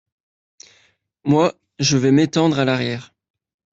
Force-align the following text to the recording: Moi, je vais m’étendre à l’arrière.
Moi, 1.25 1.53
je 1.77 1.95
vais 1.95 2.11
m’étendre 2.11 2.57
à 2.57 2.65
l’arrière. 2.65 3.13